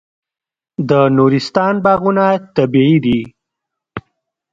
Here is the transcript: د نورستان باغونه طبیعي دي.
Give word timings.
د 0.89 0.91
نورستان 1.17 1.73
باغونه 1.85 2.25
طبیعي 2.55 2.97
دي. 3.05 3.19